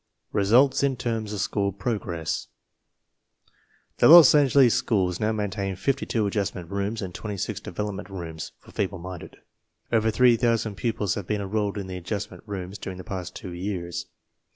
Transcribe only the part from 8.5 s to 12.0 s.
(for feeble minded). Over 3000 pupils have been enrolled in the